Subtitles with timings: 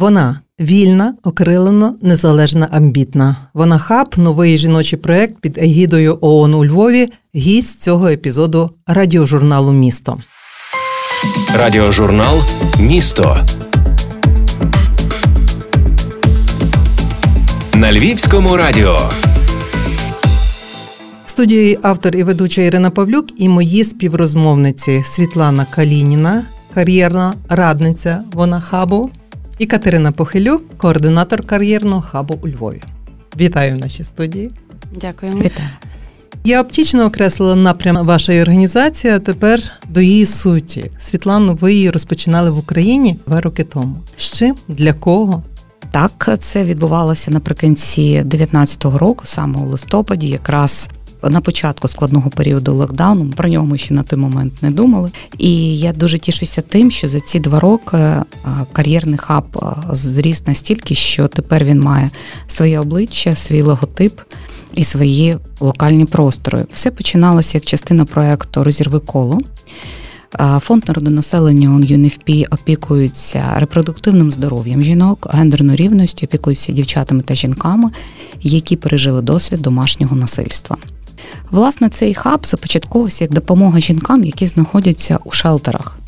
[0.00, 3.36] Вона вільна, окрилена, незалежна, амбітна.
[3.54, 7.08] Вона хаб, новий жіночий проект під егідою ООН у Львові.
[7.34, 10.18] Гість цього епізоду радіожурналу Місто.
[11.58, 12.38] Радіожурнал
[12.80, 13.46] Місто
[17.74, 18.98] на Львівському радіо.
[21.26, 26.44] В студії автор і ведуча Ірина Павлюк і мої співрозмовниці Світлана Калініна,
[26.74, 29.10] кар'єрна радниця вона хабу,
[29.60, 32.82] і Катерина Похилюк, координатор кар'єрного хабу у Львові.
[33.40, 34.50] Вітаю в нашій студії.
[35.00, 35.38] Дякуємо.
[35.38, 35.68] Вітаю.
[36.44, 40.90] Я оптічно окреслила напрям вашої організації, а тепер до її суті.
[40.98, 43.96] Світлану, ви її розпочинали в Україні два роки тому.
[44.16, 44.56] З чим?
[44.68, 45.42] Для кого?
[45.90, 50.90] Так, це відбувалося наприкінці 2019 року, саме у листопаді, якраз
[51.22, 53.32] на початку складного періоду локдауну.
[53.36, 55.10] Про нього ми ще на той момент не думали.
[55.38, 57.98] І я дуже тішуся тим, що за ці два роки
[58.72, 59.44] кар'єрний хаб
[59.92, 62.10] зріс настільки, що тепер він має
[62.46, 64.20] своє обличчя, свій логотип.
[64.74, 66.64] І свої локальні простори.
[66.72, 69.38] Все починалося як частина проекту Розірви коло.
[70.60, 77.90] Фонд народонаселення UNFP опікується репродуктивним здоров'ям жінок, гендерною рівністю, опікується дівчатами та жінками,
[78.42, 80.76] які пережили досвід домашнього насильства.
[81.50, 86.00] Власне, цей хаб започатковувався як допомога жінкам, які знаходяться у шелтерах.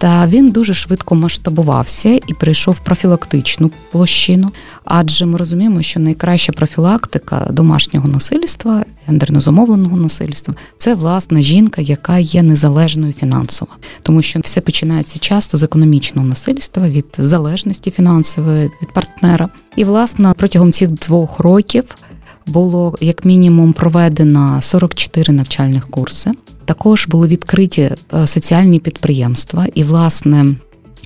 [0.00, 4.50] Та він дуже швидко масштабувався і прийшов профілактичну площину,
[4.84, 12.18] адже ми розуміємо, що найкраща профілактика домашнього насильства, гендерно зумовленого насильства це власна жінка, яка
[12.18, 13.70] є незалежною фінансово,
[14.02, 19.48] тому що все починається часто з економічного насильства від залежності фінансової від партнера.
[19.76, 21.84] І власне протягом цих двох років
[22.46, 26.30] було як мінімум проведено 44 навчальних курси.
[26.64, 30.46] Також були відкриті е, соціальні підприємства, і власне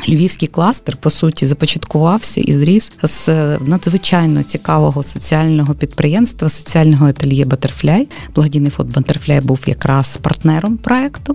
[0.09, 8.09] львівський кластер по суті започаткувався і зріс з надзвичайно цікавого соціального підприємства, соціального ательє Батерфляй.
[8.35, 11.34] Благодійний фонд Батерфляй був якраз партнером проекту.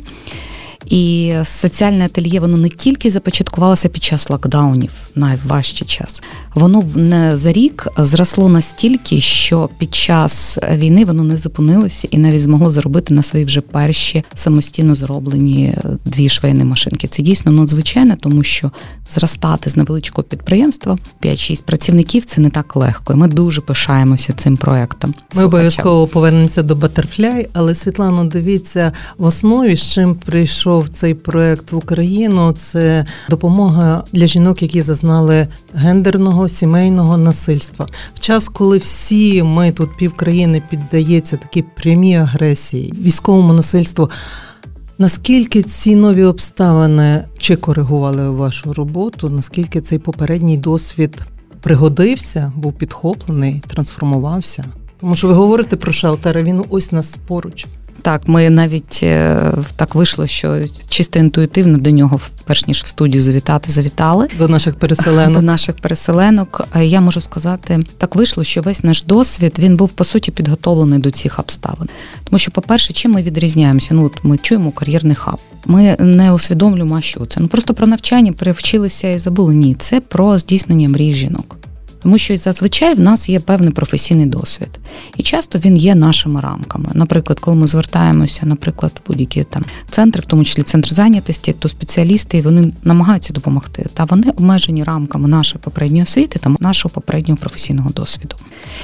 [0.85, 6.21] І соціальне ательє воно не тільки започаткувалося під час локдаунів, найважчий час.
[6.53, 12.41] Воно не за рік зросло настільки, що під час війни воно не зупинилося і навіть
[12.41, 15.75] змогло заробити на свої вже перші самостійно зроблені
[16.05, 17.07] дві швейні машинки.
[17.07, 18.71] Це дійсно надзвичайно, тому що
[19.09, 23.13] зростати з невеличкого підприємства 5-6 працівників це не так легко.
[23.13, 25.13] І Ми дуже пишаємося цим проектом.
[25.35, 31.13] Ми обов'язково повернемося до Butterfly, але Світлано, дивіться в основі з чим прийшов прийшов цей
[31.13, 32.51] проект в Україну.
[32.51, 37.87] Це допомога для жінок, які зазнали гендерного сімейного насильства.
[38.13, 44.09] В час, коли всі ми тут пів країни піддається такій прямій агресії, військовому насильству.
[44.97, 49.29] Наскільки ці нові обставини чи коригували вашу роботу?
[49.29, 51.21] Наскільки цей попередній досвід
[51.61, 54.65] пригодився, був підхоплений, трансформувався?
[54.99, 57.67] Тому що ви говорите про шелтер, він ось нас поруч.
[58.01, 63.21] Так, ми навіть е, так вийшло, що чисто інтуїтивно до нього, перш ніж в студію
[63.21, 65.33] завітати, завітали до наших переселенок.
[65.33, 66.67] До наших переселенок.
[66.81, 71.11] Я можу сказати, так вийшло, що весь наш досвід він був по суті підготовлений до
[71.11, 71.89] цих обставин.
[72.23, 73.93] Тому що, по-перше, чим ми відрізняємося?
[73.93, 75.37] Ну, от ми чуємо кар'єрний хаб.
[75.65, 77.39] Ми не усвідомлюємо, а що це.
[77.39, 79.55] Ну просто про навчання привчилися і забули.
[79.55, 81.59] Ні, це про здійснення мрій жінок
[82.03, 84.79] тому що зазвичай в нас є певний професійний досвід,
[85.17, 86.89] і часто він є нашими рамками.
[86.93, 91.69] Наприклад, коли ми звертаємося, наприклад, в будь-які там центри, в тому числі центр зайнятості, то
[91.69, 93.85] спеціалісти вони намагаються допомогти.
[93.93, 98.35] Та вони обмежені рамками нашої попередньої освіти та нашого попереднього професійного досвіду.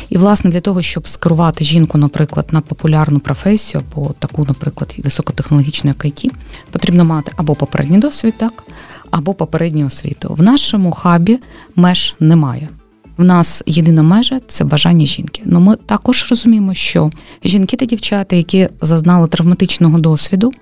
[0.09, 5.89] І власне для того, щоб скерувати жінку, наприклад, на популярну професію або таку, наприклад, високотехнологічну
[5.89, 6.31] як IT,
[6.71, 8.63] потрібно мати або попередній досвід, так,
[9.11, 10.33] або попередню освіту.
[10.33, 11.39] В нашому хабі
[11.75, 12.69] меж немає.
[13.17, 15.41] В нас єдина межа це бажання жінки.
[15.45, 17.11] Ну ми також розуміємо, що
[17.43, 20.53] жінки та дівчата, які зазнали травматичного досвіду,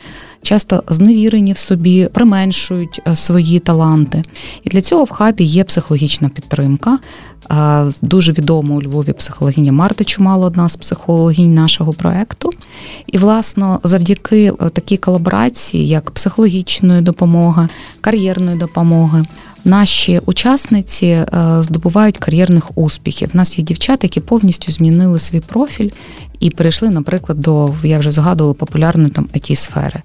[0.44, 4.22] часто зневірені в собі, применшують е, свої таланти.
[4.64, 7.00] І для цього в хабі є психологічна підтримка.
[8.01, 12.50] Дуже відома у Львові психологиня Марта Чумало, одна з психологінь нашого проекту.
[13.07, 17.68] І, власне, завдяки е, такій колаборації, як психологічної допомоги,
[18.01, 19.25] кар'єрної допомоги,
[19.66, 21.25] наші учасниці е,
[21.60, 23.30] здобувають кар'єрних успіхів.
[23.34, 25.89] У нас є дівчата, які повністю змінили свій профіль
[26.39, 30.01] і перейшли, наприклад, до я вже згадувала популярної там it сфери.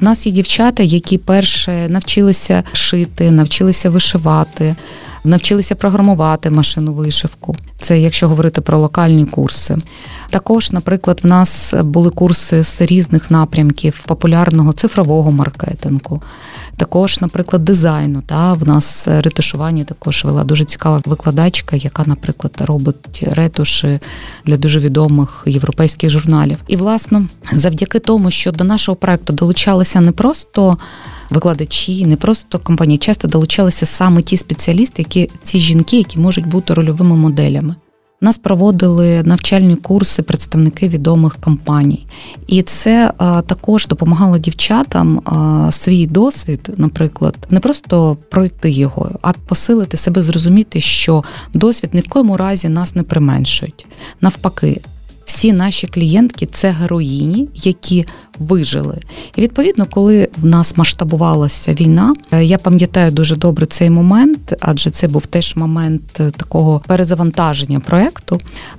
[0.00, 4.76] В нас є дівчата, які перше навчилися шити, навчилися вишивати.
[5.24, 7.56] навчилися програмувати машину вишивку.
[7.80, 9.76] Це якщо говорити про локальні курси.
[10.30, 16.22] Також, наприклад, в нас були курси з різних напрямків популярного цифрового маркетингу,
[16.76, 18.22] також, наприклад, дизайну.
[18.26, 24.00] Та в нас ретушування також вела дуже цікава викладачка, яка, наприклад, робить ретуші
[24.46, 26.58] для дуже відомих європейських журналів.
[26.68, 27.22] І власне,
[27.52, 30.78] завдяки тому, що до нашого проекту долучалися не просто
[31.30, 36.74] викладачі, не просто компанії, часто долучалися саме ті спеціалісти, які ці жінки, які можуть бути
[36.74, 37.74] рольовими моделями.
[38.22, 42.06] Нас проводили навчальні курси представники відомих компаній,
[42.46, 49.32] і це а, також допомагало дівчатам а, свій досвід, наприклад, не просто пройти його, а
[49.32, 51.24] посилити себе, зрозуміти, що
[51.54, 53.86] досвід ні в коєму разі нас не применшують.
[54.20, 54.80] Навпаки,
[55.30, 58.06] всі наші клієнтки це героїні, які
[58.40, 58.98] вижили.
[59.36, 64.90] І відповідно, коли в нас масштабувалася війна, е, я пам'ятаю дуже добре цей момент, адже
[64.90, 68.38] це був теж момент е, такого перезавантаження проекту.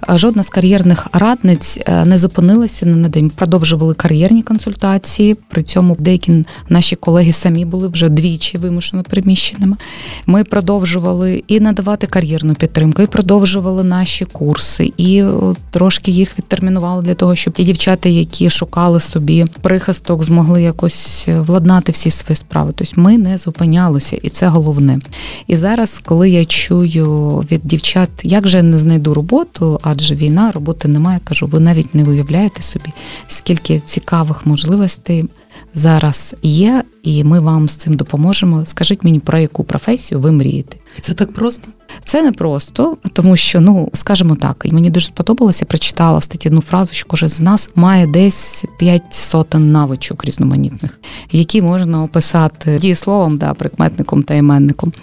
[0.09, 3.30] Е, жодна з кар'єрних радниць не зупинилася на день.
[3.30, 5.38] Продовжували кар'єрні консультації.
[5.50, 9.77] При цьому деякі наші колеги самі були вже двічі вимушено приміщеними.
[10.25, 15.24] Ми продовжували і надавати кар'єрну підтримку, і продовжували наші курси, і
[15.71, 21.91] трошки їх відтермінували для того, щоб ті дівчата, які шукали собі прихисток, змогли якось владнати
[21.91, 22.73] всі свої справи.
[22.75, 24.99] Тобто ми не зупинялися, і це головне.
[25.47, 30.51] І зараз, коли я чую від дівчат, як же я не знайду роботу, адже війна,
[30.51, 32.89] роботи немає, кажу, ви навіть не уявляєте собі,
[33.27, 35.25] скільки цікавих можливостей.
[35.73, 38.65] Зараз є, і ми вам з цим допоможемо.
[38.65, 40.77] Скажіть мені, про яку професію ви мрієте?
[40.97, 41.67] І це так просто?
[42.05, 46.49] Це не просто, тому що, ну скажімо так, і мені дуже сподобалося, прочитала в статті
[46.49, 50.99] одну фразу, що кожен з нас має десь п'ять сотень навичок різноманітних,
[51.31, 54.93] які можна описати дієсловом, да, прикметником та іменником.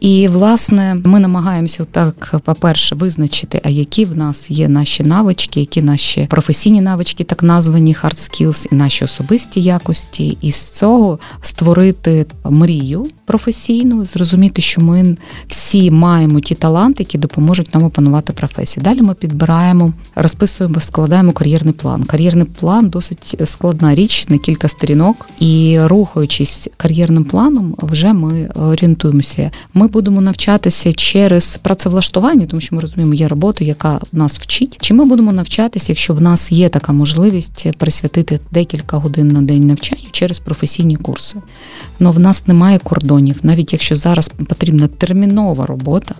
[0.00, 5.82] І, власне, ми намагаємося так, по-перше, визначити, а які в нас є наші навички, які
[5.82, 12.26] наші професійні навички, так названі hard skills, і наші особисті якості, і з цього створити
[12.44, 15.05] мрію професійну, зрозуміти, що ми
[15.48, 18.84] всі маємо ті таланти, які допоможуть нам опанувати професію.
[18.84, 22.04] Далі ми підбираємо, розписуємо, складаємо кар'єрний план.
[22.04, 29.50] Кар'єрний план досить складна річ, на кілька сторінок, і рухаючись кар'єрним планом, вже ми орієнтуємося.
[29.74, 34.78] Ми будемо навчатися через працевлаштування, тому що ми розуміємо, є робота, яка нас вчить.
[34.80, 39.66] Чи ми будемо навчатися, якщо в нас є така можливість присвятити декілька годин на день
[39.66, 41.36] навчанню через професійні курси?
[42.00, 46.14] Ну в нас немає кордонів, навіть якщо зараз потрібна термінова робота.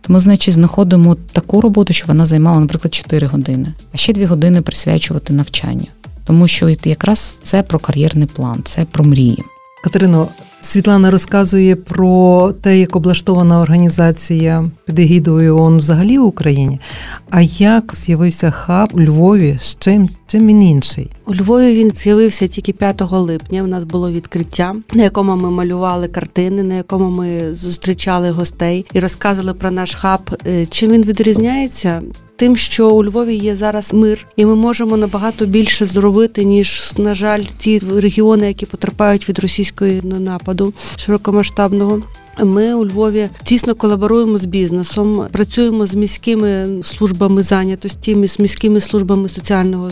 [0.00, 4.62] Тому, значить, знаходимо таку роботу, що вона займала, наприклад, 4 години, а ще 2 години
[4.62, 5.86] присвячувати навчанню.
[6.24, 9.44] Тому що якраз це про кар'єрний план, це про мрії.
[9.84, 10.28] Катерино,
[10.62, 16.80] Світлана розказує про те, як облаштована організація під егідою ООН взагалі в Україні.
[17.30, 19.56] А як з'явився хаб у Львові?
[19.60, 21.10] З чим чим він інший?
[21.26, 23.62] У Львові він з'явився тільки 5 липня.
[23.62, 29.00] У нас було відкриття, на якому ми малювали картини, на якому ми зустрічали гостей і
[29.00, 30.20] розказували про наш хаб.
[30.46, 32.02] Е, чим він відрізняється?
[32.40, 37.14] тим, що у Львові є зараз мир, і ми можемо набагато більше зробити, ніж на
[37.14, 40.49] жаль, ті регіони, які потерпають від російської нападу
[40.96, 42.02] широкомасштабного.
[42.44, 49.28] Ми у Львові тісно колаборуємо з бізнесом, працюємо з міськими службами зайнятості, з міськими службами
[49.28, 49.90] соціального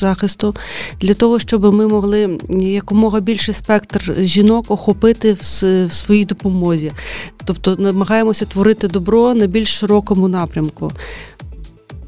[0.00, 0.56] захисту
[1.00, 6.92] для того, щоб ми могли якомога більше спектр жінок охопити в своїй допомозі,
[7.44, 10.92] тобто намагаємося творити добро на більш широкому напрямку.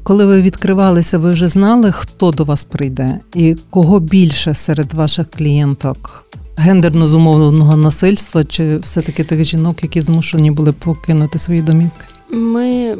[0.03, 5.29] Коли ви відкривалися, ви вже знали, хто до вас прийде, і кого більше серед ваших
[5.29, 6.25] клієнток?
[6.57, 12.05] Гендерно зумовленого насильства, чи все-таки тих жінок, які змушені були покинути свої домівки?
[12.31, 12.95] Ми,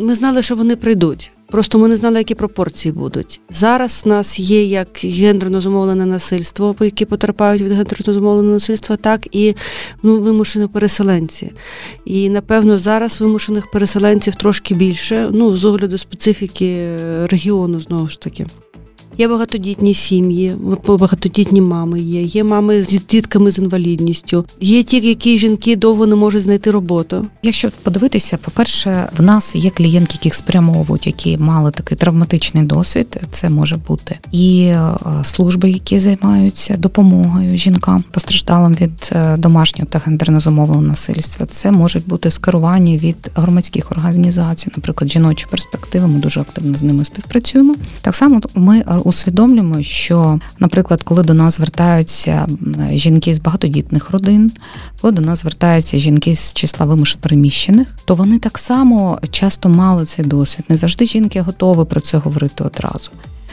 [0.00, 1.30] Ми знали, що вони прийдуть.
[1.50, 3.40] Просто ми не знали, які пропорції будуть.
[3.50, 9.36] Зараз в нас є як гендерно зумовлене насильство, які потерпають від гендерно зумовленого насильства, так
[9.36, 9.54] і
[10.02, 11.52] ну, вимушені переселенці.
[12.04, 16.96] І напевно зараз вимушених переселенців трошки більше, ну з огляду специфіки
[17.26, 18.46] регіону знову ж таки.
[19.18, 20.52] Є багатодітні сім'ї,
[20.88, 24.44] багатодітні мами є, є мами з дітками з інвалідністю.
[24.60, 27.26] Є ті, які жінки довго не можуть знайти роботу.
[27.42, 33.20] Якщо подивитися, по-перше, в нас є клієнтки, яких спрямовують, які мали такий травматичний досвід.
[33.30, 34.94] Це може бути і е,
[35.24, 41.46] служби, які займаються допомогою жінкам, постраждалим від е, домашнього та гендерно зумовленого насильства.
[41.46, 46.06] Це можуть бути скерування від громадських організацій, наприклад, жіночі перспективи.
[46.06, 47.76] Ми дуже активно з ними співпрацюємо.
[48.00, 52.46] Так само ми усвідомлюємо, що, наприклад, коли до нас звертаються
[52.92, 54.52] жінки з багатодітних родин,
[55.00, 60.04] коли до нас звертаються жінки з числа вимушено переміщених, то вони так само часто мали
[60.04, 60.64] цей досвід.
[60.68, 63.10] Не завжди жінки готові про це говорити одразу.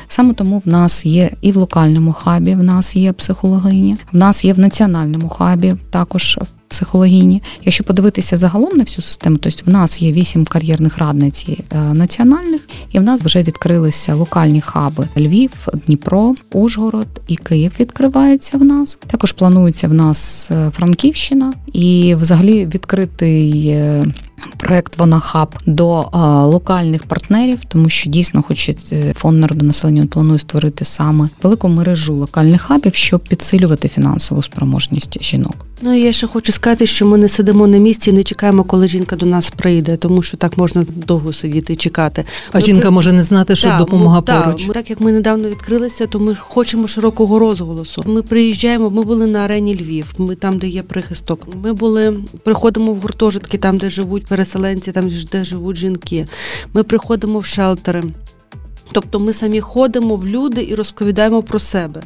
[0.08, 4.46] Саме тому в нас є і в локальному хабі, в нас є психологині, в нас
[4.46, 6.40] є в національному хабі також
[6.72, 7.42] психологіні.
[7.64, 12.62] Якщо подивитися загалом на всю систему, то в нас є вісім кар'єрних радниць е, національних,
[12.92, 18.98] і в нас вже відкрилися локальні хаби Львів, Дніпро, Ужгород і Київ відкриваються в нас.
[19.08, 23.68] Також планується в нас е, Франківщина і, взагалі, відкритий.
[23.68, 24.06] Е,
[24.58, 30.86] проект вона хаб до а, локальних партнерів, тому що дійсно хочуть фонд народонаселення планує створити
[30.86, 35.71] саме велику мережу локальних хабів, щоб підсилювати фінансову спроможність жінок.
[35.84, 38.88] Ну я ще хочу сказати, що ми не сидимо на місці, і не чекаємо, коли
[38.88, 42.26] жінка до нас прийде, тому що так можна довго сидіти і чекати.
[42.52, 42.90] А ми жінка при...
[42.90, 44.66] може не знати, що так, допомога ми, поруч.
[44.66, 48.04] Так, так як ми недавно відкрилися, то ми хочемо широкого розголосу.
[48.08, 48.90] Ми приїжджаємо.
[48.90, 50.14] Ми були на арені Львів.
[50.18, 51.48] Ми там, де є прихисток.
[51.64, 56.28] Ми були приходимо в гуртожитки, там де живуть переселенці, там де живуть жінки.
[56.74, 58.04] Ми приходимо в шелтери.
[58.92, 62.04] Тобто ми самі ходимо в люди і розповідаємо про себе.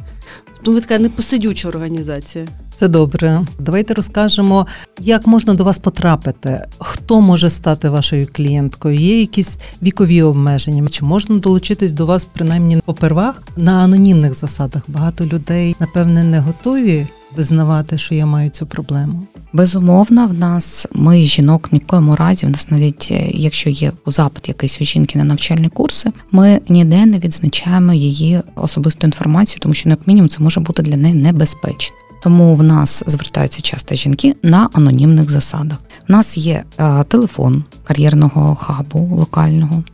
[0.66, 2.48] Тому така непосидюча організація.
[2.76, 3.46] Це добре.
[3.58, 4.66] Давайте розкажемо,
[5.00, 8.98] як можна до вас потрапити, хто може стати вашою клієнткою.
[8.98, 10.88] Є якісь вікові обмеження?
[10.88, 14.82] Чи можна долучитись до вас принаймні попервах на анонімних засадах?
[14.88, 19.26] Багато людей напевне не готові визнавати, що я маю цю проблему.
[19.52, 22.46] Безумовно, в нас ми жінок ні в коєму разі.
[22.46, 26.60] У нас навіть е, якщо є у запит якийсь у жінки на навчальні курси, ми
[26.68, 31.14] ніде не відзначаємо її особисту інформацію, тому що як мінімум це може бути для неї
[31.14, 31.96] небезпечно.
[32.22, 35.78] Тому в нас звертаються часто жінки на анонімних засадах.
[36.08, 39.84] У нас є е, телефон кар'єрного хабу локального,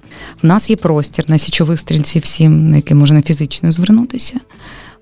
[0.42, 4.40] в нас є простір на січових стрільців, всім, на який можна фізично звернутися.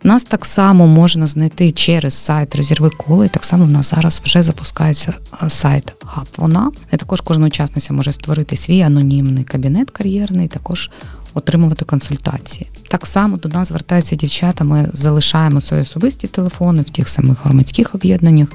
[0.03, 4.23] Нас так само можна знайти через сайт Розірви коло, і так само в нас зараз
[4.25, 6.27] вже запускається е, сайт Хаб.
[6.37, 10.91] Вона і також кожна учасниця може створити свій анонімний кабінет кар'єрний, також
[11.35, 12.71] отримувати консультації.
[12.89, 14.65] Так само до нас звертаються дівчата.
[14.65, 18.49] Ми залишаємо свої особисті телефони в тих самих громадських об'єднаннях.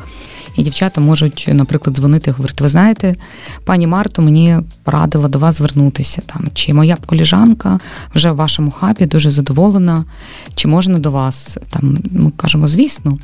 [0.55, 3.15] І дівчата можуть, наприклад, дзвонити і говорити: ви знаєте,
[3.63, 7.79] пані Марто мені порадила до вас звернутися там, чи моя коліжанка
[8.15, 10.05] вже в вашому хабі дуже задоволена,
[10.55, 11.97] чи можна до вас там.
[12.11, 13.17] Ми кажемо, звісно.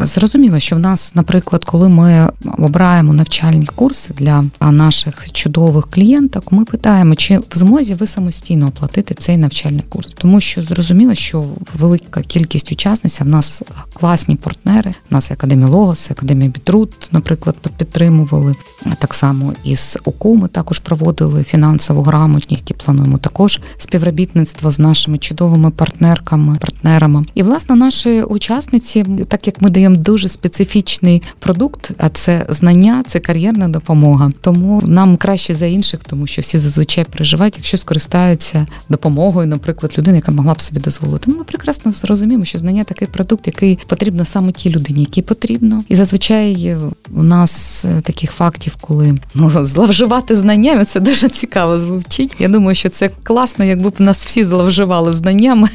[0.00, 6.64] Зрозуміло, що в нас, наприклад, коли ми обираємо навчальні курси для наших чудових клієнток, ми
[6.64, 11.44] питаємо, чи в змозі ви самостійно оплатити цей навчальний курс, тому що зрозуміло, що
[11.78, 13.62] велика кількість учасниць, в нас
[13.94, 14.94] класні партнери.
[15.10, 18.54] У нас академія Логос, академія Бітрут, наприклад, підтримували.
[18.98, 25.18] Так само із УКУ ми також проводили фінансову грамотність і плануємо також співробітництво з нашими
[25.18, 27.24] чудовими партнерками, партнерами.
[27.34, 33.20] І власне наші учасниці, так як ми даємо дуже специфічний продукт, а це знання, це
[33.20, 34.32] кар'єрна допомога.
[34.40, 40.16] Тому нам краще за інших, тому що всі зазвичай переживають, якщо скористаються допомогою, наприклад, людини,
[40.16, 41.30] яка могла б собі дозволити.
[41.30, 45.84] Ну, ми прекрасно зрозуміємо, що знання такий продукт, який потрібно саме тій людині, якій потрібно.
[45.88, 46.76] І зазвичай
[47.16, 52.36] у нас е, таких фактів, коли ну зловживати знаннями, це дуже цікаво звучить.
[52.38, 55.68] Я думаю, що це класно, якби б нас всі зловживали знаннями.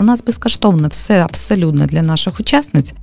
[0.00, 2.94] У нас безкоштовно все абсолютно для наших учасниць.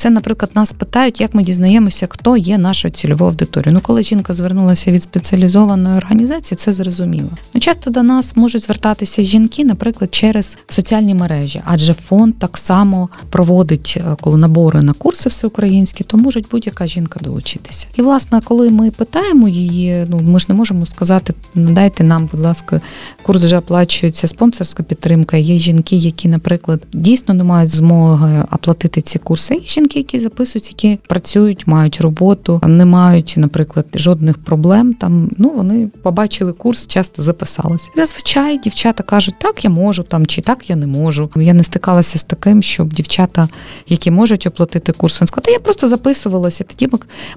[0.00, 3.74] Це, наприклад, нас питають, як ми дізнаємося, хто є нашою цільовою аудиторією.
[3.74, 7.28] Ну, коли жінка звернулася від спеціалізованої організації, це зрозуміло.
[7.54, 13.08] Ну, часто до нас можуть звертатися жінки, наприклад, через соціальні мережі, адже фонд так само
[13.30, 17.86] проводить е, коли набори на курси всеукраїнські, то може будь-яка жінка долучитися.
[17.96, 22.40] І власне, коли ми питаємо її, ну ми ж не можемо сказати, надайте нам, будь
[22.40, 22.80] ласка,
[23.22, 25.36] курс вже оплачується спонсорська підтримка.
[25.36, 29.60] Є жінки, які, наприклад, дійсно не мають змоги оплатити ці курси.
[29.68, 34.94] Жінки, які записують, які працюють, мають роботу, не мають, наприклад, жодних проблем.
[34.94, 37.90] Там ну вони побачили курс, часто записалися.
[37.96, 41.30] Зазвичай дівчата кажуть, так я можу там, чи так я не можу.
[41.36, 43.48] Я не стикалася з таким, щоб дівчата,
[43.88, 46.64] які можуть оплатити курс, вони сказали, я просто записувалася.
[46.64, 46.88] Тоді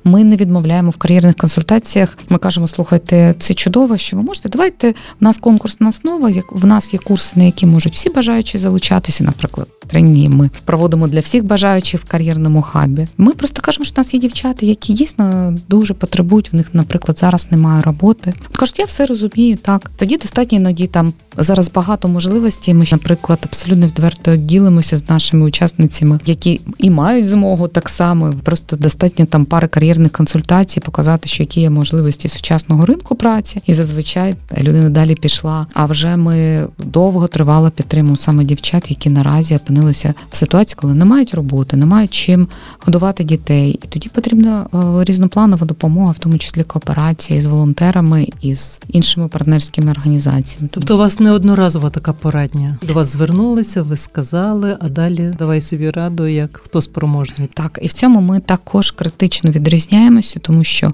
[0.04, 2.18] ми не відмовляємо в кар'єрних консультаціях.
[2.30, 4.50] Ми кажемо, слухайте, це чудово, що ви можете.
[4.50, 6.30] Давайте в нас конкурсна основа.
[6.30, 9.68] Як в нас є курси, на які можуть всі бажаючі залучатися, наприклад.
[9.88, 12.04] тренінги ми проводимо для всіх бажаючих в
[12.44, 13.08] кар'єрному хабі.
[13.18, 16.54] Ми просто кажемо, що в нас є дівчата, які дійсно дуже потребують.
[16.54, 18.34] В них, наприклад, зараз немає роботи.
[18.52, 19.58] Кажуть, я все розумію.
[19.58, 22.74] Так тоді достатньо іноді там зараз багато можливостей.
[22.74, 28.34] Ми, наприклад, абсолютно відверто ділимося з нашими учасницями, які і мають змогу так само.
[28.44, 33.74] Просто достатньо там пари кар'єрних консультацій, показати, що які є можливості сучасного ринку праці, і
[33.74, 35.66] зазвичай людина далі пішла.
[35.74, 41.06] А вже ми довго тривало підтримуємо саме дівчат, які наразі опинилися в ситуації, коли не
[41.06, 42.33] мають роботи, не мають чим
[42.80, 43.80] годувати дітей.
[43.84, 49.28] І тоді потрібна е, різнопланова допомога, в тому числі кооперація з волонтерами і з іншими
[49.28, 50.70] партнерськими організаціями.
[50.72, 52.78] Тобто у вас неодноразова така порадня.
[52.88, 57.50] До вас звернулися, ви сказали, а далі давай собі раду, як хто спроможний.
[57.54, 60.94] Так, і в цьому ми також критично відрізняємося, тому що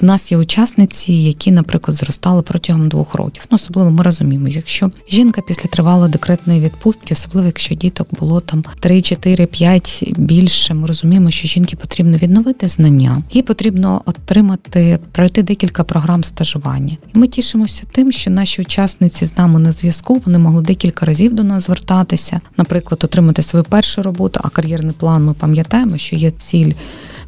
[0.00, 3.46] в нас є учасниці, які, наприклад, зростали протягом двох років.
[3.50, 8.64] Ну, особливо ми розуміємо, якщо жінка після тривалої декретної відпустки, особливо якщо діток було там
[8.80, 15.42] 3, 4, 5 більше, ми розуміємо, що жінки потрібно відновити знання, їй потрібно отримати пройти
[15.42, 16.96] декілька програм стажування.
[17.14, 21.34] І ми тішимося тим, що наші учасниці з нами на зв'язку вони могли декілька разів
[21.34, 26.30] до нас звертатися, наприклад, отримати свою першу роботу, а кар'єрний план ми пам'ятаємо, що є
[26.30, 26.72] ціль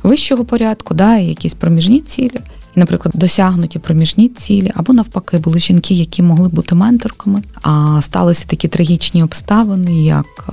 [0.03, 2.41] вищого порядку, да, і якісь проміжні цілі.
[2.77, 8.47] І, наприклад, досягнуті проміжні цілі, або навпаки, були жінки, які могли бути менторками, а сталися
[8.47, 10.49] такі трагічні обставини, як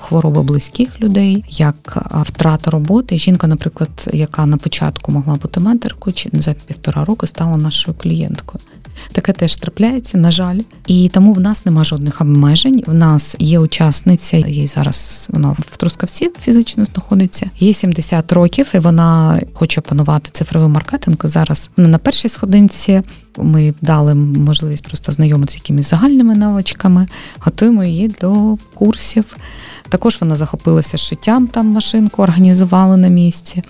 [0.00, 3.18] хвороба близьких людей, як втрата роботи.
[3.18, 8.64] Жінка, наприклад, яка на початку могла бути менторкою, чи за півтора року стала нашою клієнткою.
[9.12, 12.82] Таке теж трапляється, на жаль, і тому в нас нема жодних обмежень.
[12.86, 17.50] В нас є учасниця, їй зараз вона в Трускавці фізично знаходиться.
[17.58, 21.16] Їй 70 років, і вона хоче опанувати цифровий маркетинг.
[21.24, 23.02] Зараз вона на першій сходинці.
[23.38, 27.06] Ми дали можливість просто знайомитися якимись загальними навичками,
[27.38, 29.36] готуємо її до курсів.
[29.88, 33.62] Також вона захопилася шиттям, там машинку організували на місці.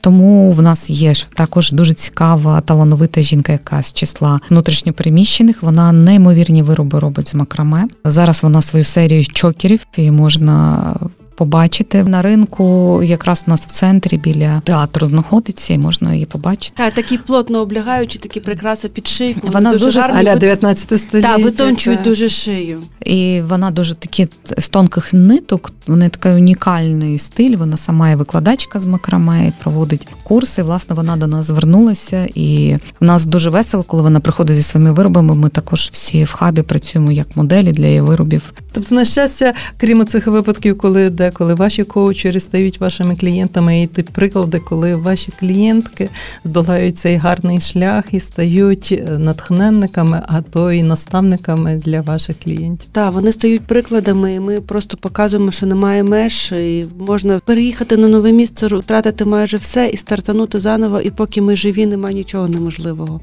[0.00, 5.62] Тому в нас є також дуже цікава талановита жінка, яка з числа внутрішньопереміщених.
[5.62, 7.84] Вона неймовірні вироби робить з макраме.
[8.04, 10.94] Зараз вона свою серію чокерів і можна
[11.38, 13.02] побачити на ринку.
[13.02, 16.74] Якраз у нас в центрі біля театру знаходиться, і можна її побачити.
[16.76, 19.48] Так, такі плотно облягаючі, такі прикраси під шийку.
[19.52, 20.18] Вона дуже, дуже гарно.
[20.18, 21.34] Аля 19 століття.
[21.34, 22.80] Так, витончують дуже шию.
[23.04, 24.28] І вона дуже такі
[24.58, 25.72] з тонких ниток.
[25.86, 27.56] Вони такий унікальний стиль.
[27.56, 30.62] Вона сама є викладачка з макраме, і проводить курси.
[30.62, 34.92] Власне, вона до нас звернулася, і в нас дуже весело, коли вона приходить зі своїми
[34.92, 35.34] виробами.
[35.34, 38.52] Ми також всі в хабі працюємо як моделі для її виробів.
[38.72, 43.86] Тобто, на щастя, крім цих випадків, коли де коли ваші коучери стають вашими клієнтами, і
[43.86, 46.08] ті приклади, коли ваші клієнтки
[46.44, 52.88] здолають цей гарний шлях і стають е, натхненниками, а то і наставниками для ваших клієнтів.
[52.92, 58.08] Так, вони стають прикладами, і ми просто показуємо, що немає меж, і можна переїхати на
[58.08, 61.00] нове місце, втратити майже все і стартанути заново.
[61.00, 63.20] І поки ми живі, немає нічого неможливого.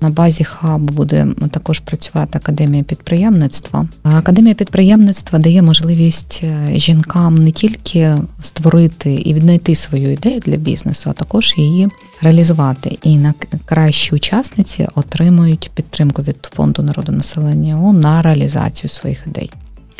[0.00, 3.88] На базі хабу буде також працювати академія підприємництва.
[4.02, 11.10] Академія підприємництва дає можливість е, жінкам не тільки створити і віднайти свою ідею для бізнесу,
[11.10, 11.88] а також її
[12.20, 12.98] реалізувати.
[13.02, 13.34] І на
[13.64, 19.50] кращі учасниці отримують підтримку від фонду народу населення ООН на реалізацію своїх ідей.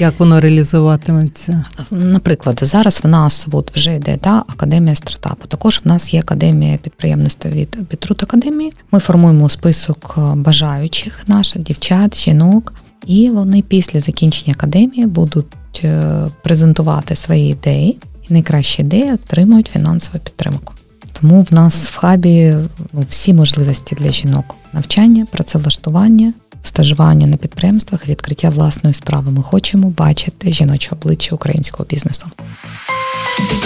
[0.01, 1.65] Як воно реалізуватиметься?
[1.91, 5.47] Наприклад, зараз в нас от вже йде та академія стартапу.
[5.49, 8.73] Також в нас є академія підприємництва від Бітрут Академії.
[8.93, 12.73] Ми формуємо список е, бажаючих наших дівчат, жінок,
[13.07, 15.47] і вони після закінчення академії будуть
[15.85, 20.75] е, презентувати свої ідеї, і найкращі ідеї отримують фінансову підтримку.
[21.21, 22.57] Тому в нас в хабі
[23.09, 26.33] всі можливості для жінок: навчання, працевлаштування,
[26.63, 29.33] стажування на підприємствах, відкриття власної справи.
[29.33, 32.27] Ми хочемо бачити жіноче обличчя українського бізнесу.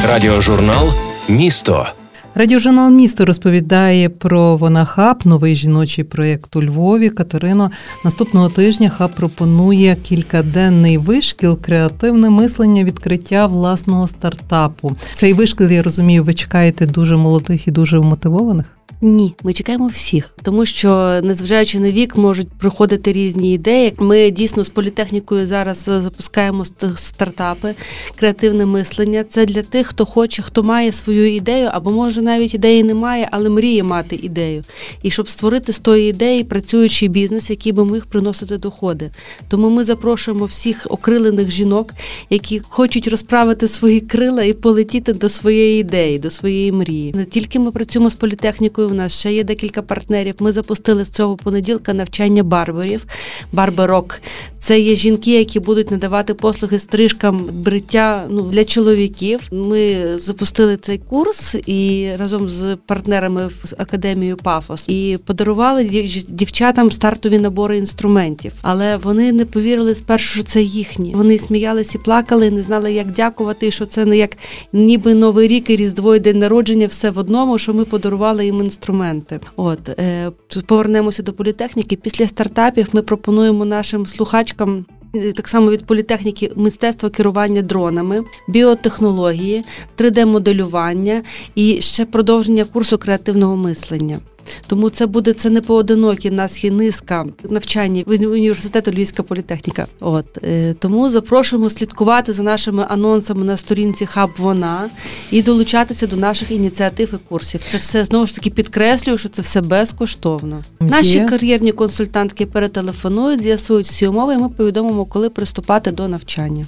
[0.08, 0.88] Радіожурнал
[1.28, 1.86] Місто.
[2.34, 7.08] Радіожурнал місто розповідає про вона хаб, новий жіночий проєкт у Львові.
[7.08, 7.70] Катерино
[8.04, 14.96] наступного тижня хаб пропонує кількаденний вишкіл, креативне мислення, відкриття власного стартапу.
[15.14, 18.66] Цей вишкіл, я розумію, ви чекаєте дуже молодих і дуже вмотивованих.
[19.04, 23.94] Ні, ми чекаємо всіх, тому що незважаючи на вік, можуть приходити різні ідеї.
[23.98, 26.64] Ми дійсно з політехнікою зараз запускаємо
[26.96, 27.74] стартапи,
[28.16, 29.24] креативне мислення.
[29.24, 33.48] Це для тих, хто хоче, хто має свою ідею, або може навіть ідеї немає, але
[33.48, 34.64] мріє мати ідею.
[35.02, 39.10] І щоб створити з тої ідеї працюючий бізнес, який би міг приносити доходи.
[39.48, 41.92] Тому ми запрошуємо всіх окрилених жінок,
[42.30, 47.12] які хочуть розправити свої крила і полетіти до своєї ідеї, до своєї мрії.
[47.16, 50.34] Не тільки ми працюємо з політехнікою В нас ще є декілька партнерів.
[50.38, 53.06] Ми запустили з цього понеділка навчання барберів.
[53.52, 54.20] Барберок
[54.62, 59.40] це є жінки, які будуть надавати послуги стрижкам бриття ну для чоловіків.
[59.52, 65.84] Ми запустили цей курс і разом з партнерами в академію Пафос і подарували
[66.28, 68.52] дівчатам стартові набори інструментів.
[68.62, 71.14] Але вони не повірили спершу, що це їхні.
[71.14, 74.36] Вони сміялись і плакали, не знали, як дякувати, що це не як
[74.72, 78.70] ніби новий рік і різдво і день народження, все в одному, що ми подарували їм
[78.82, 79.40] інструменти.
[79.56, 80.30] От е,
[80.66, 81.96] повернемося до політехніки.
[81.96, 84.84] Після стартапів ми пропонуємо нашим слухачкам.
[85.14, 89.64] Е, так само від політехніки мистецтво керування дронами, біотехнології,
[89.98, 91.22] 3D-моделювання
[91.54, 94.18] і ще продовження курсу креативного мислення.
[94.66, 96.30] Тому це буде це не поодинокі.
[96.30, 99.86] Нас є низка навчання в університету Львівська політехніка.
[100.00, 104.90] От е, тому запрошуємо слідкувати за нашими анонсами на сторінці Хаб Вона
[105.30, 107.60] і долучатися до наших ініціатив і курсів.
[107.70, 110.62] Це все знову ж таки підкреслюю, що це все безкоштовно.
[110.80, 110.86] Є.
[110.88, 114.34] Наші кар'єрні консультантки перетелефонують, з'ясують всі умови.
[114.34, 116.66] і Ми повідомимо, коли приступати до навчання.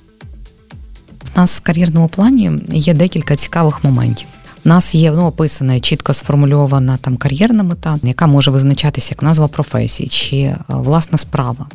[1.37, 4.29] У нас в кар'єрному плані є декілька цікавих моментів.
[4.64, 10.09] Нас є ну, описана чітко сформульована там кар'єрна мета, яка може визначатися як назва професії
[10.09, 11.66] чи е, власна справа.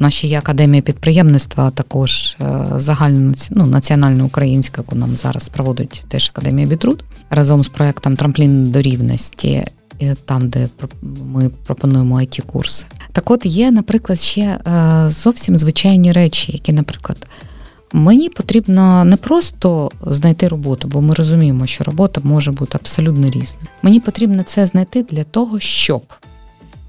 [0.00, 5.48] У нас ще є академія підприємництва, також е, загальну ну, національна українська, яку нам зараз
[5.48, 9.64] проводить теж академія Бітруд разом з проектом Трамплін до рівності.
[10.24, 10.68] Там, де
[11.24, 14.60] ми пропонуємо it курси так от є, наприклад, ще е,
[15.10, 17.26] зовсім звичайні речі, які, наприклад,
[17.96, 23.60] Мені потрібно не просто знайти роботу, бо ми розуміємо, що робота може бути абсолютно різна.
[23.82, 26.02] Мені потрібно це знайти для того, щоб.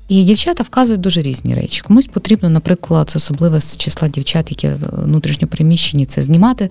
[0.07, 1.81] І дівчата вказують дуже різні речі.
[1.81, 6.69] Комусь потрібно, наприклад, особливо з числа дівчат, які внутрішньо приміщені, це знімати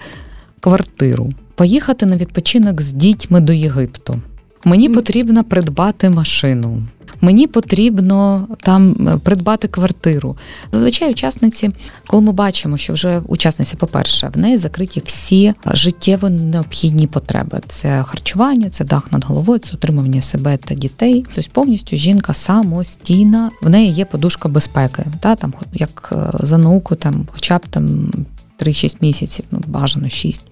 [0.61, 4.20] квартиру, поїхати на відпочинок з дітьми до Єгипту.
[4.64, 6.83] Мені потрібно придбати машину.
[7.24, 10.37] Мені потрібно там е, придбати квартиру.
[10.72, 11.70] Зазвичай учасниці,
[12.06, 18.02] коли ми бачимо, що вже учасниця, по-перше, в неї закриті всі життєво необхідні потреби: це
[18.02, 21.24] харчування, це дах над головою, це утримання себе та дітей.
[21.34, 26.94] Тобто повністю жінка самостійна, в неї є подушка безпеки, та там як е, за науку,
[26.94, 28.12] там, хоча б там
[28.60, 30.46] 3-6 місяців, ну бажано 6.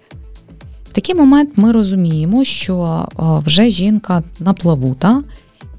[0.91, 3.09] В такий момент ми розуміємо, що
[3.47, 5.23] вже жінка на плаву, та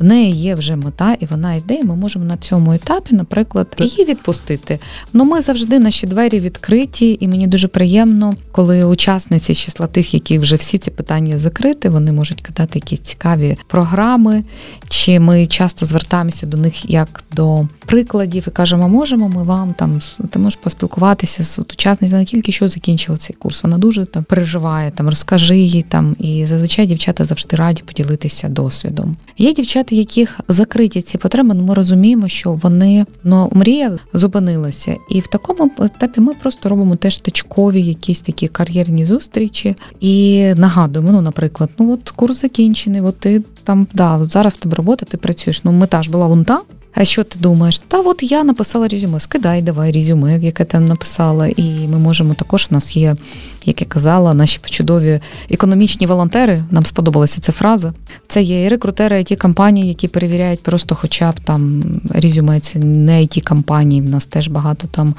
[0.04, 1.76] в неї є вже мета, і вона йде.
[1.76, 4.80] і Ми можемо на цьому етапі, наприклад, її відпустити.
[5.14, 10.40] Ну ми завжди наші двері відкриті, і мені дуже приємно, коли учасниці числа тих, які
[10.40, 14.44] вже всі ці питання закриті, вони можуть кидати якісь цікаві програми.
[14.90, 20.02] Чи ми часто звертаємося до них як до прикладів і кажемо, можемо ми вам там
[20.30, 23.64] ти можеш поспілкуватися з учасницею, не тільки що закінчила цей курс.
[23.64, 26.16] Вона дуже там переживає, там розкажи їй там.
[26.20, 29.16] І зазвичай дівчата завжди раді поділитися досвідом.
[29.38, 35.20] Є дівчата, яких закриті ці потреби, ну ми розуміємо, що вони ну мрія зупинилася, і
[35.20, 41.22] в такому етапі ми просто робимо теж точкові якісь такі кар'єрні зустрічі і нагадуємо, ну,
[41.22, 45.64] наприклад, ну от курс закінчений, от ти там да, зараз в тебе робота, ти працюєш.
[45.64, 46.62] Ну мета ж була вон та.
[46.96, 47.80] А що ти думаєш?
[47.80, 52.68] Та от я написала резюме, скидай, давай резюме, яке ти написала, і ми можемо також.
[52.72, 53.16] У нас є,
[53.66, 56.64] як я казала, наші чудові економічні волонтери.
[56.72, 57.94] Нам сподобалася ця фраза.
[58.28, 62.60] Це є і рекрутери it компанії, які перевіряють просто, хоча б там резюме.
[62.60, 64.02] Це не it компанії.
[64.02, 65.16] В нас теж багато там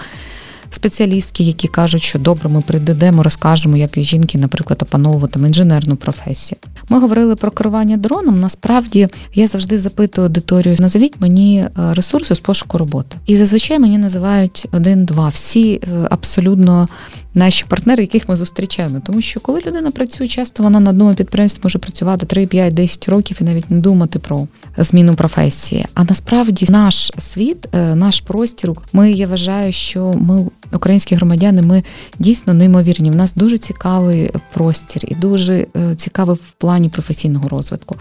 [0.75, 6.59] спеціалістки, які кажуть, що добре, ми прийдемо, розкажемо, як і жінки, наприклад, опановувати інженерну професію.
[6.89, 8.41] Ми говорили про керування дроном.
[8.41, 13.17] Насправді я завжди запитую аудиторію: назовіть мені е, ресурси з пошуку роботи.
[13.27, 15.29] І зазвичай мені називають один-два.
[15.29, 16.89] Всі е, абсолютно
[17.35, 19.01] наші партнери, яких ми зустрічаємо.
[19.07, 23.09] Тому що коли людина працює, часто вона на одному підприємстві може працювати 3, 5, 10
[23.09, 25.85] років і навіть не думати про зміну професії.
[25.95, 31.83] А насправді наш світ, е, наш простір, ми я вважаю, що ми, українські громадяни, ми
[32.19, 33.11] дійсно неймовірні.
[33.11, 37.97] В нас дуже цікавий простір і дуже е, цікавий в плані професійного розвитку.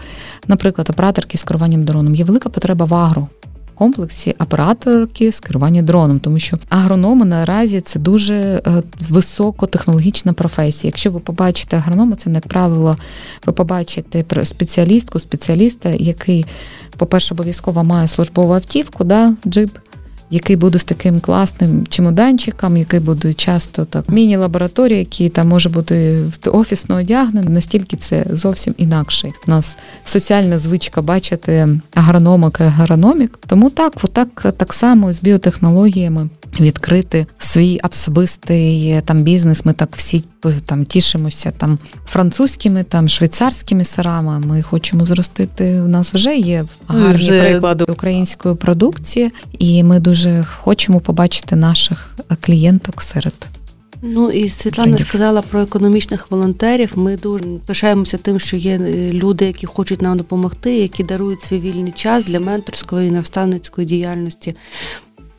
[0.48, 3.28] Наприклад, операторки з керуванням дроном є велика потреба в агро
[3.74, 10.88] комплексі операторки з керування дроном, тому що агрономи наразі це дуже е, високотехнологічна професія.
[10.88, 12.96] Якщо ви побачите агронома, це як правило,
[13.46, 16.46] ви побачите спеціалістку, спеціаліста, який,
[16.96, 19.70] по-перше, обов'язково має службову автівку, да, джип
[20.30, 26.20] який буде з таким класним чемоданчиком, який буде часто так міні-лабораторія, які там може бути
[26.46, 29.32] офісно одягнений, настільки це зовсім інакше.
[29.46, 33.38] У нас соціальна звичка бачити агрономок і агрономік.
[33.46, 36.28] Тому так, отак так само з біотехнологіями.
[36.60, 39.64] Відкрити свій особистий там бізнес.
[39.64, 40.24] Ми так всі
[40.66, 44.38] там тішимося там французькими, там швейцарськими сирами.
[44.46, 45.80] Ми хочемо зростити.
[45.80, 47.40] У нас вже є гарні вже...
[47.42, 53.34] приклади української продукції, і ми дуже хочемо побачити наших клієнток серед.
[54.06, 56.92] Ну і Світлана сказала про економічних волонтерів.
[56.94, 61.58] Ми дуже пишаємося тим, що є е, люди, які хочуть нам допомогти, які дарують свій
[61.58, 64.54] вільний час для менторської і наставницької діяльності.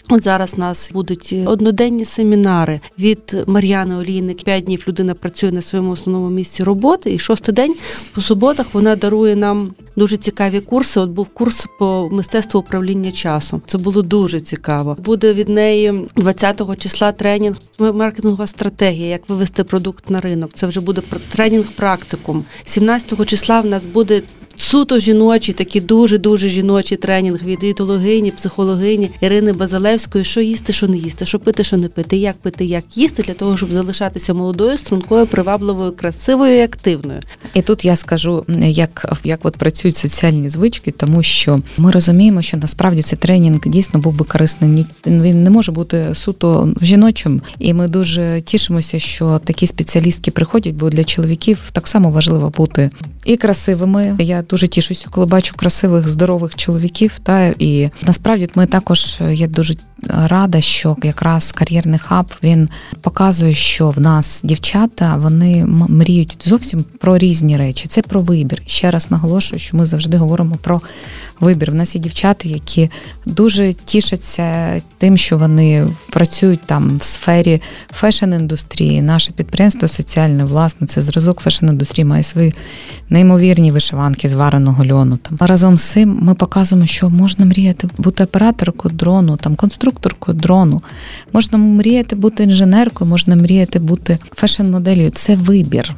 [0.10, 4.44] От зараз у нас будуть одноденні семінари від Мар'яни Олійник.
[4.44, 7.76] П'ять днів людина працює на своєму основному місці роботи, і шостий день
[8.16, 11.00] по суботах вона дарує нам дуже цікаві курси.
[11.00, 13.62] От був курс по мистецтву управління часом.
[13.68, 14.98] Це було дуже цікаво.
[15.00, 20.52] Буде від неї 20-го числа тренінг маркетингова стратегія, як вивести продукт на ринок.
[20.54, 22.46] Це вже буде тренінг практикум.
[22.68, 24.22] 17-го числа в нас буде
[24.56, 30.88] суто жіночі, такі дуже дуже жіночі тренінг від ідеологині, психологині Ірини Базалевської, що їсти, що
[30.88, 34.34] не їсти, що пити, що не пити, як пити, як їсти, для того, щоб залишатися
[34.34, 37.20] молодою, стрункою, привабливою, красивою і активною.
[37.54, 42.58] І тут я скажу, як як от працюють соціальні звички, тому що ми розуміємо, що
[42.58, 44.86] насправді цей тренінг дійсно був би корисний.
[45.06, 50.90] Він не може бути суто жіночим, і ми дуже тішимося, що такі спеціалістки приходять, бо
[50.90, 52.90] для чоловіків так само важливо бути
[53.26, 54.16] і красивими.
[54.20, 57.20] Я дуже тішуся, коли бачу красивих, здорових чоловіків.
[57.24, 59.76] Та і насправді ми також я дуже
[60.08, 62.70] рада, що якраз кар'єрний хаб він
[63.02, 67.88] показує, що в нас дівчата вони мріють зовсім про різні речі.
[67.88, 68.62] Це про вибір.
[68.68, 70.82] Ще раз наголошую, що ми завжди говоримо про
[71.40, 71.72] вибір.
[71.72, 72.90] В нас є дівчата, які
[73.26, 77.62] дуже тішаться тим, що вони працюють там в сфері
[78.02, 79.02] фешн-індустрії.
[79.02, 82.54] Наше підприємство соціальне, власне, це зразок фешн-індустрії, має свої
[83.10, 85.18] неймовірні вишиванки з вареного льону.
[85.18, 89.56] Там разом з цим ми показуємо, що можна мріяти бути операторкою дрону, там
[89.96, 90.82] конструкторкою дрону,
[91.34, 95.10] можна мріяти бути інженеркою, можна мріяти бути фешн-моделлю.
[95.10, 95.96] Це вибір.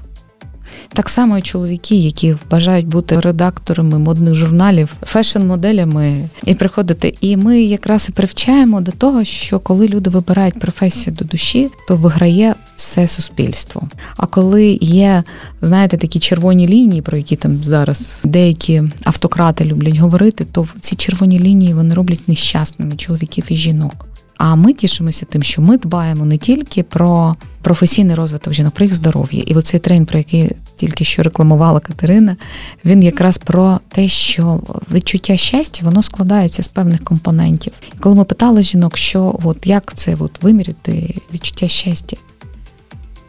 [0.93, 7.15] Так само і чоловіки, які бажають бути редакторами модних журналів, фешн-моделями і приходити.
[7.21, 11.95] І ми якраз і привчаємо до того, що коли люди вибирають професію до душі, то
[11.95, 13.87] виграє все суспільство.
[14.17, 15.23] А коли є,
[15.61, 21.39] знаєте, такі червоні лінії, про які там зараз деякі автократи люблять говорити, то ці червоні
[21.39, 24.07] лінії вони роблять нещасними чоловіків і жінок.
[24.37, 28.95] А ми тішимося тим, що ми дбаємо не тільки про професійний розвиток жінок, про їх
[28.95, 29.43] здоров'я.
[29.47, 32.35] І оцей трень, про який тільки що рекламувала Катерина,
[32.85, 37.73] він якраз про те, що відчуття щастя воно складається з певних компонентів.
[37.95, 42.17] І коли ми питали жінок, що от як це от виміряти відчуття щастя.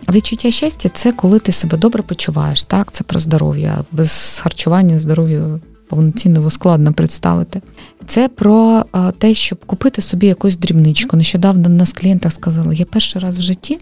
[0.08, 3.84] Відчуття щастя це коли ти себе добре почуваєш, так, це про здоров'я.
[3.92, 7.62] Без харчування здоров'я повноцінно складно представити.
[8.07, 11.16] Це про е, те, щоб купити собі якусь дрібничку.
[11.16, 13.79] Нещодавно нас клієнтах сказали, я перший раз в житті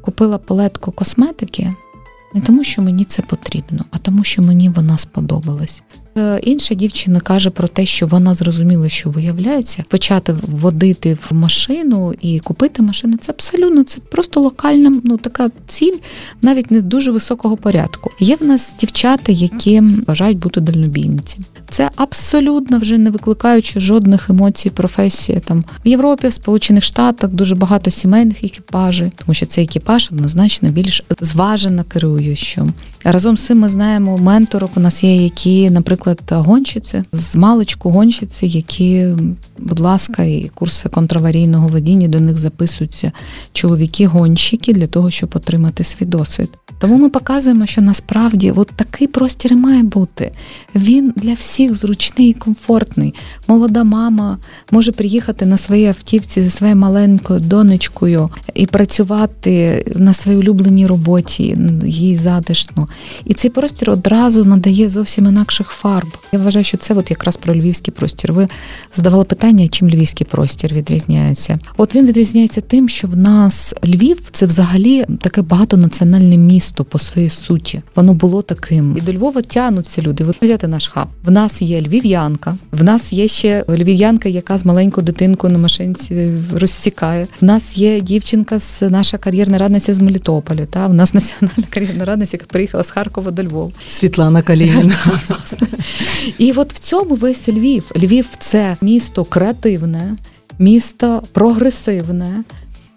[0.00, 1.70] купила палетку косметики
[2.34, 5.82] не тому, що мені це потрібно, а тому, що мені вона сподобалась.
[6.16, 12.14] Е, інша дівчина каже про те, що вона зрозуміла, що виявляється, почати водити в машину
[12.20, 13.16] і купити машину.
[13.20, 15.96] Це абсолютно це просто локальна, ну така ціль,
[16.42, 18.10] навіть не дуже високого порядку.
[18.20, 21.38] Є в нас дівчата, які бажають бути дальнобійниці.
[21.68, 27.54] Це абсолютно вже не викликаючи жодних емоцій, професії там в Європі, в Сполучених Штатах дуже
[27.54, 32.72] багато сімейних екіпажів, тому що цей екіпаж однозначно більш зважено керуючим.
[33.04, 34.70] Разом з цим ми знаємо менторок.
[34.76, 39.08] У нас є які, наприклад наприклад, гонщиці з маличку гонщиці, які,
[39.58, 43.12] будь ласка, і курси контраварійного водіння до них записуються
[43.52, 46.50] чоловіки-гонщики для того, щоб отримати свій досвід.
[46.78, 50.32] Тому ми показуємо, що насправді от такий простір має бути.
[50.74, 53.14] Він для всіх зручний і комфортний.
[53.48, 54.38] Молода мама
[54.70, 61.58] може приїхати на своїй автівці зі своєю маленькою донечкою і працювати на своїй улюбленій роботі,
[61.84, 62.88] їй затишно.
[63.24, 66.08] І цей простір одразу надає зовсім інакших фарб.
[66.32, 68.32] Я вважаю, що це от якраз про львівський простір.
[68.32, 68.46] Ви
[68.94, 71.58] задавали питання, чим львівський простір відрізняється.
[71.76, 77.30] От він відрізняється тим, що в нас Львів це взагалі таке багатонаціональне місто по своїй
[77.30, 77.82] суті.
[77.96, 78.96] Воно було таким.
[78.98, 80.24] І до Львова тянуться люди.
[80.24, 81.08] От взяти наш хаб.
[81.24, 86.32] В нас є львів'янка, в нас є ще львів'янка, яка з маленькою дитинкою на машинці
[86.52, 87.26] розсікає.
[87.40, 90.66] В нас є дівчинка з наша кар'єрна радниця з Мелітополя.
[90.66, 93.70] Та в нас національна кар'єрна радниця, яка приїхала з Харкова до Львова.
[93.88, 94.96] Світлана Калініна.
[96.38, 97.90] І от в цьому весь Львів.
[97.96, 100.16] Львів це місто креативне,
[100.58, 102.44] місто прогресивне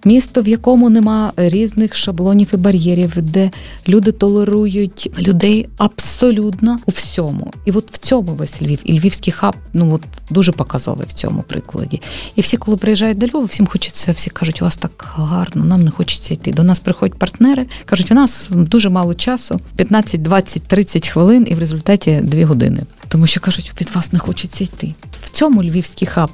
[0.06, 3.52] місто, в якому нема різних шаблонів і бар'єрів, де
[3.88, 7.54] люди толерують людей абсолютно у всьому.
[7.66, 8.80] І от в цьому весь Львів.
[8.84, 12.02] І львівський хаб ну от дуже показовий в цьому прикладі.
[12.36, 15.84] І всі, коли приїжджають до Львова, всім хочеться, всі кажуть, у вас так гарно, нам
[15.84, 16.52] не хочеться йти.
[16.52, 21.56] До нас приходять партнери, кажуть, у нас дуже мало часу, 15, 20, 30 хвилин, і
[21.56, 22.82] в результаті 2 години.
[23.08, 24.94] Тому що кажуть, від вас не хочеться йти.
[25.24, 26.30] В цьому львівський хаб.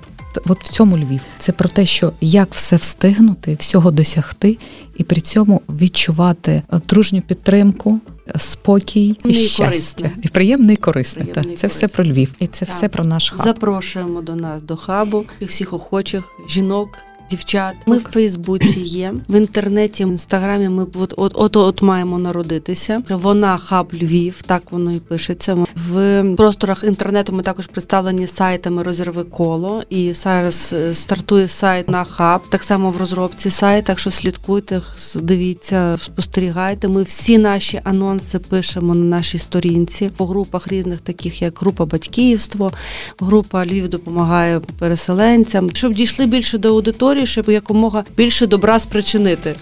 [0.48, 4.58] От в цьому Львів це про те, що як все встигнути, всього досягти,
[4.98, 8.00] і при цьому відчувати дружню підтримку,
[8.38, 10.24] спокій і, і щастя, корисне.
[10.24, 11.26] і приємне і корисне.
[11.26, 11.58] Приємне та.
[11.58, 12.76] Це все про Львів, і це так.
[12.76, 13.44] все про наш хаб.
[13.44, 16.90] Запрошуємо до нас до хабу і всіх охочих жінок
[17.30, 17.76] дівчат.
[17.86, 20.70] Ми в Фейсбуці є, в інтернеті, в інстаграмі.
[20.70, 23.04] Ми от от от, от маємо народитися.
[23.10, 25.58] Вона хаб Львів, так воно і пишеться.
[25.90, 29.84] В просторах інтернету ми також представлені сайтами розірви коло.
[29.90, 32.42] І зараз е, стартує сайт на хаб.
[32.50, 33.86] Так само в розробці сайт.
[33.86, 34.82] Так що слідкуйте,
[35.16, 36.88] дивіться, спостерігайте.
[36.88, 42.72] Ми всі наші анонси пишемо на нашій сторінці по групах різних, таких як група батьківство,
[43.20, 49.56] група Львів допомагає переселенцям, щоб дійшли більше до аудиторії історії, щоб якомога більше добра спричинити.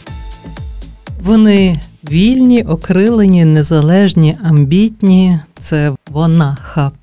[1.24, 1.80] Вони
[2.12, 5.40] вільні, окрилені, незалежні, амбітні.
[5.60, 6.94] Це вона хаб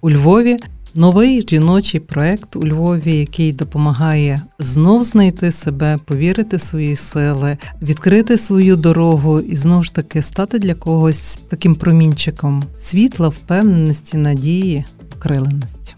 [0.00, 0.56] у Львові.
[0.94, 8.38] Новий жіночий проект у Львові, який допомагає знов знайти себе, повірити в свої сили, відкрити
[8.38, 14.84] свою дорогу і знову ж таки стати для когось таким промінчиком світла, впевненості, надії,
[15.16, 15.94] окриленості.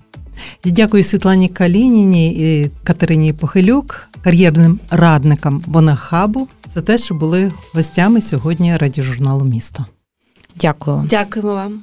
[0.65, 8.77] Дякую Світлані Калініні і Катерині Похилюк, кар'єрним радникам Бонахабу, за те, що були гостями сьогодні
[8.77, 9.87] радіожурналу міста.
[10.57, 11.05] Дякую.
[11.11, 11.83] Дякуємо вам.